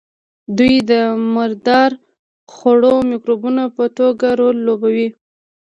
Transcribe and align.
دوی 0.57 0.75
د 0.89 0.91
مردار 1.35 1.91
خورو 2.53 2.93
مکروبونو 3.09 3.63
په 3.75 3.85
توګه 3.97 4.27
رول 4.39 4.57
لوبوي. 4.67 5.07